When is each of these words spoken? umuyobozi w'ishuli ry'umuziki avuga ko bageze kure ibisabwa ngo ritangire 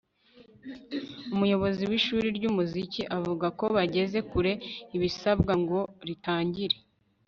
umuyobozi 1.33 1.81
w'ishuli 1.89 2.27
ry'umuziki 2.37 3.01
avuga 3.17 3.45
ko 3.59 3.65
bageze 3.75 4.19
kure 4.29 4.51
ibisabwa 4.95 5.53
ngo 5.61 5.79
ritangire 6.07 6.75